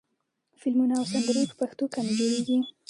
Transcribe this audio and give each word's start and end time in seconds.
فلمونه 0.59 0.93
او 0.99 1.05
سندرې 1.11 1.43
په 1.49 1.55
پښتو 1.61 1.83
کمې 1.93 2.13
جوړېږي. 2.19 2.57